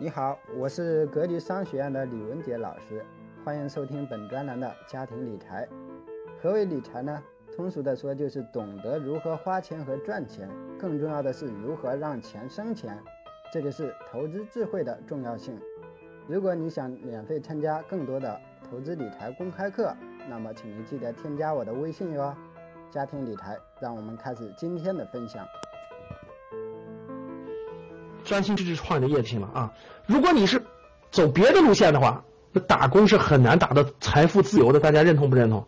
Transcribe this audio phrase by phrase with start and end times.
[0.00, 3.04] 你好，我是格局商学院的李文杰老师，
[3.44, 5.66] 欢迎收听本专栏的家庭理财。
[6.40, 7.20] 何为理财呢？
[7.56, 10.48] 通俗的说，就是懂得如何花钱和赚钱，
[10.78, 12.96] 更重要的是如何让钱生钱，
[13.52, 15.58] 这就是投资智慧的重要性。
[16.28, 18.40] 如果你想免费参加更多的
[18.70, 19.92] 投资理财公开课，
[20.28, 22.32] 那么请您记得添加我的微信哟。
[22.88, 25.44] 家庭理财，让我们开始今天的分享。
[28.28, 29.72] 专心致志创业的业绩了啊！
[30.06, 30.62] 如果你是
[31.10, 34.78] 走别的路线的话，那打工是很难打到财富自由的。
[34.78, 35.66] 大家认同不认同？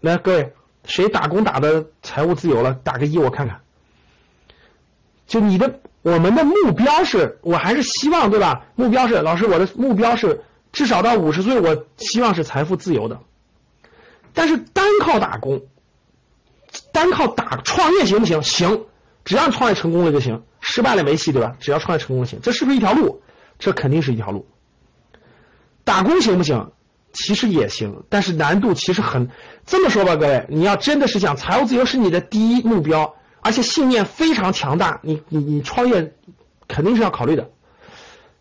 [0.00, 0.52] 来，各位，
[0.84, 2.74] 谁打工打的财务自由了？
[2.84, 3.62] 打个一，我看看。
[5.26, 8.66] 就你的，我们的目标是，我还是希望，对吧？
[8.74, 13.18] 目标是，老师，我的目标是至少到五十岁，我希望是财富自由的。
[14.34, 15.62] 但是单靠打工，
[16.92, 18.42] 单靠打创业行不行？
[18.42, 18.84] 行，
[19.26, 20.42] 只要创业成功了就行。
[20.68, 21.54] 失败了没戏，对吧？
[21.60, 23.22] 只要创业成功就行，这是不是一条路？
[23.58, 24.48] 这肯定是一条路。
[25.84, 26.72] 打工行不行？
[27.12, 29.30] 其实也行，但是难度其实很。
[29.64, 36.12] 这么说吧，各位，你要真的是想财务自由是你的第一目标，而且信念非常强大，你你你创业
[36.66, 37.48] 肯定是要考虑的。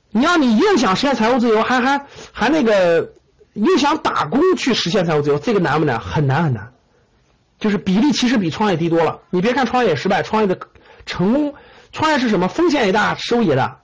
[0.10, 3.14] 你要你又想实现财务自由，还还还那个
[3.54, 6.00] 又想打工去实现财务自由，这个难不难？
[6.00, 6.74] 很难很难，
[7.60, 9.20] 就是比例其实比创业低多了。
[9.30, 10.58] 你别看创业失败，创业的
[11.06, 11.56] 成功。
[11.92, 12.50] 创业是什么？
[12.50, 13.80] 风险也大，收益也大，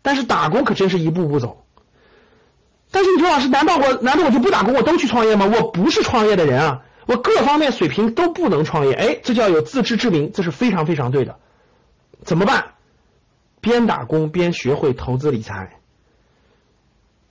[0.00, 1.66] 但是打工可真是一步步走。
[2.90, 5.44] 但是你说老师，难道我难道我就不打工，我都去创业吗？
[5.44, 8.94] 我不是创业的人啊，我各方面水平都不能创业。
[8.94, 11.38] 哎，这叫有自知之明，这是非常非常对的。
[12.22, 12.72] 怎么办？
[13.60, 15.78] 边打工边学会投资理财，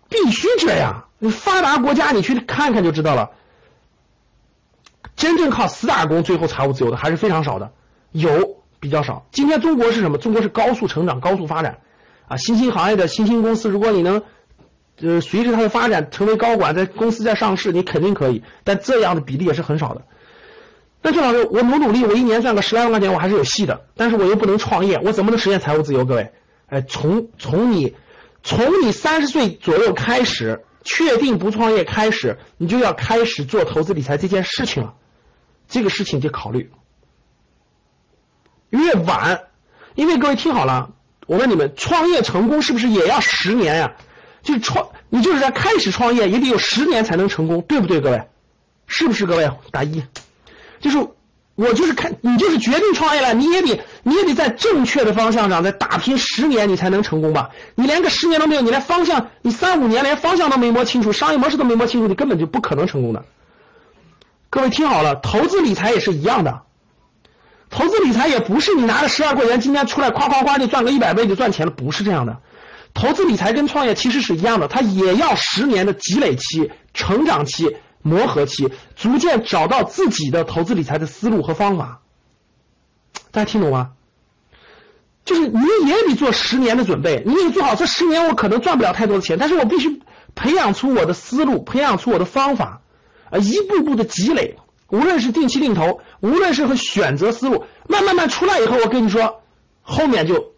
[0.07, 1.05] 必须这样。
[1.17, 3.31] 你发达国家你去看看就知道了，
[5.15, 7.71] 真正靠死打工最后财务自由的还是非常少的，
[8.11, 8.60] 有。
[8.81, 9.25] 比较少。
[9.31, 10.17] 今天中国是什么？
[10.17, 11.77] 中国是高速成长、高速发展，
[12.27, 14.23] 啊，新兴行业的新兴公司，如果你能，
[14.99, 18.43] 呃，随着它的发展成为高管，在公司在上市，你肯定可以。
[18.65, 20.01] 但这样的比例也是很少的。
[21.03, 23.85] 那郑老师，我努努力，我一年赚个十来万块钱，我还是有戏的。
[23.95, 26.03] 但是我又不能创业，我怎么能实现财务自由？
[26.03, 26.31] 各位，
[26.67, 27.95] 哎，从从你
[28.43, 34.95] 从你三十岁左右开始，确定不创业开始，你就要开始做投资理财这件事情了。
[35.67, 36.71] 这个事情就考虑。
[38.71, 39.43] 越晚，
[39.95, 40.89] 因为各位听好了，
[41.27, 43.93] 我问你们，创业成功是不是也要十年呀？
[44.41, 48.01] 就创，你就是在开始创业也得有十年才能成功，对不对？
[48.01, 48.23] 各位，
[48.87, 49.25] 是不是？
[49.25, 50.03] 各位打一，
[50.79, 50.97] 就是
[51.53, 57.51] 我就是看你就是决定创业了，你也得你也得在正确的方向上再打拼十年，你才能成功吧？
[57.75, 63.23] 你连个十年都没有，你连方向，你三五年连方向都没摸清楚，商业模式都没摸清楚，你根本就不可能成功的。
[64.49, 66.63] 各位听好了，投资理财也是一样的。
[67.71, 72.37] 投资理财也不是你拿着十万块钱今天出来夸夸夸就赚个一百倍就赚钱了，不是这样的。
[72.93, 82.01] 投资理财跟创业其实是一样的，它也要十年的积累期、成长期、磨合期，逐渐找到自己的投资理财的思路和方法。
[83.31, 83.91] 大家听懂吗？
[85.23, 90.01] 就是你也得做十年的准备，你也做好这十年我可能赚不了太多的钱，但是我必须
[90.35, 92.81] 培养出我的思路，培养出我的方法，
[93.29, 94.57] 啊，一步步的积累。
[94.91, 99.41] 无论是定期定投，无论是和选择思路，慢慢慢出来以后，我跟你说，
[99.81, 100.53] 后面就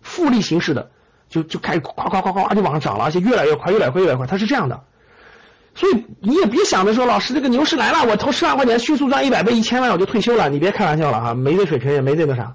[0.00, 0.90] 复利形式的，
[1.28, 4.84] 就就开始夸夸夸夸就往上涨了，而且越来越快，越来越快，越来越快，它是这样的。
[5.74, 12.54] 所以你也别想着说，老师这个牛市来了，我投十万块钱迅速赚一百倍、一千万我就退休了，你别开玩笑了哈，没这水平也没这个啥，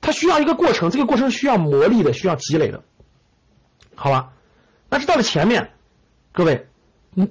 [0.00, 2.82] 它需要一个过程，这个过程需要磨砺的，需要积累的，
[3.94, 4.32] 好吧？
[4.88, 5.70] 但是到了前面，
[6.32, 6.66] 各位，
[7.14, 7.28] 嗯。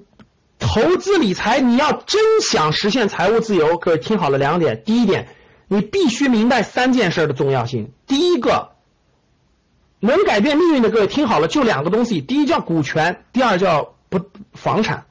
[0.72, 4.84] 投资理财，你要真想实现财务自由，各位听好了两点。
[4.86, 5.28] 第一点，
[5.68, 7.92] 你必须明白三件事的重要性。
[8.06, 8.70] 第一个，
[10.00, 12.22] 能改变命运的，各位听好了，就两个东西。
[12.22, 14.22] 第一叫股权，第二叫不
[14.54, 15.08] 房产。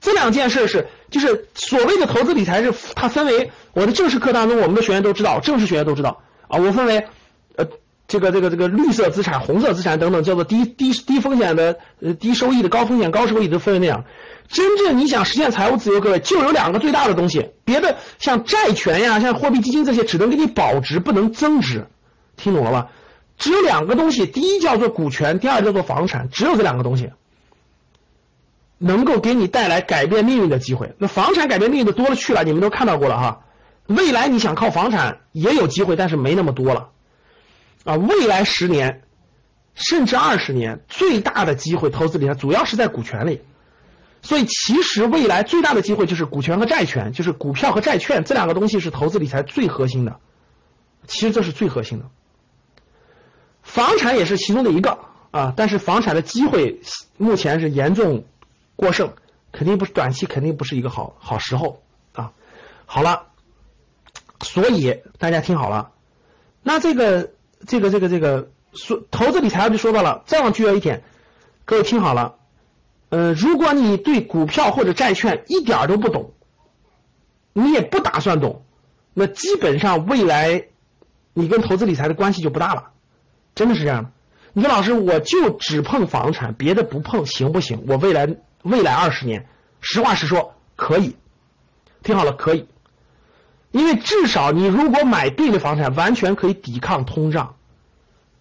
[0.00, 6.56] 这两件事是，就是所谓的投资理财是它分为我的正式课当中，我们的学员都知道，正式学员都知道啊。
[6.56, 7.04] 我分为
[7.56, 7.66] 呃
[8.08, 14.04] 这个这个这个绿色资产、红色资产等等，叫做低低低风险的呃低收益的、高风险高收益的分为那样。
[14.48, 21.86] 真正你想实现财务自由，各位就有两个最大的东西，别的像债权呀、像货币基金这些，只能给你保值，不能增值，
[22.36, 22.88] 听懂了吧？
[23.36, 27.10] 只有两个东西，第一叫做股权，第二叫做房产，只有这两个东西
[28.78, 30.94] 能够给你带来改变命运的机会。
[30.96, 33.40] 那房产改变命运的多了去了，你们都看到过了哈。
[33.86, 36.88] 未来你想靠房产也有机会，但是没那么多了
[37.84, 37.94] 啊。
[37.96, 39.02] 未来十年
[39.74, 43.42] 甚至二十年，最大的机会投资理财主要是在股权里。
[44.20, 50.18] 所以，其实未来最大的机会就是股权和债权，就是股票和债券这两个东西是投资理财最核心的。
[51.06, 52.06] 其实这是最核心的。
[53.62, 54.98] 房产也是其中的一个
[55.30, 56.80] 啊，但是房产的机会
[57.16, 58.24] 目前是严重
[58.74, 59.12] 过剩，
[59.52, 61.80] 肯定不是短期，肯定不是一个好好时候
[62.12, 62.32] 啊。
[62.86, 63.28] 好了，
[64.42, 65.92] 所以大家听好了，
[66.62, 67.30] 那这个
[67.66, 71.02] 这个这个这个说投资理财就说到了，再往具体一点，
[71.64, 72.36] 各位听好了，
[73.08, 76.32] 呃，如果你对股票或者债券一点都不懂，
[77.52, 78.64] 你也不打算懂，
[79.14, 80.66] 那基本上未来
[81.34, 82.90] 你跟投资理财的关系就不大了。
[83.54, 84.12] 真的是这样，
[84.52, 87.84] 你说老师，我就只碰房产，别的不碰，行不行？
[87.88, 89.48] 我未来未来二十年，
[89.80, 91.16] 实话实说，可以。
[92.04, 92.68] 听好了，可以，
[93.70, 97.54] 因为至少你如果买对的房产，完全可以抵抗通胀。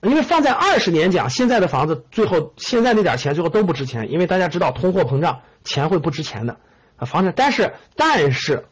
[0.02, 6.58] 因为放在二十年讲，现在的房子最后现在那点钱最后都不值钱，因为大家知道通货膨胀，钱会不值钱的
[6.98, 7.06] 啊。
[7.06, 8.66] 房产，但是但是。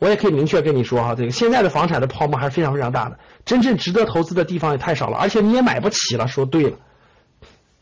[0.00, 6.26] 我也可以明确跟你说哈，这个现在的房产的泡沫还是非常非常大的，真正值得投资的地方也太少了，而且你也买不起了。
[6.26, 6.76] 说对了，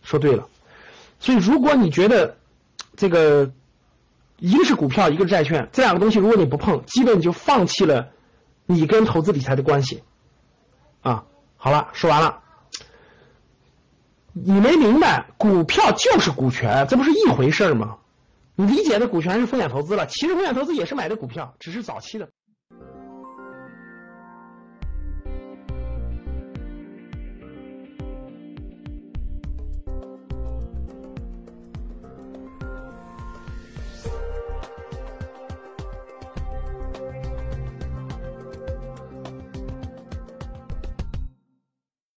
[0.04, 0.46] 说对了。
[1.18, 2.36] 所以如果你觉得
[2.96, 3.50] 这个
[4.42, 8.08] 一个是股票，一个是债券，这两个东西如果你不碰，基本就放弃了
[8.66, 10.02] 你跟投资理财的关系
[11.00, 11.24] 啊。
[11.56, 12.40] 好了，说完了。
[14.32, 17.98] 你没明白，股票就是股权，这不是一回事吗？
[18.56, 22.28] 你理解的股权是风险投资了，其实风险投资也是买的股票，只是早期的。